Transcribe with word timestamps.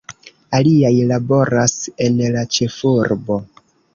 Aliaj 0.59 0.93
laboras 1.11 1.75
en 2.07 2.17
la 2.37 2.43
ĉefurbo. 2.57 3.41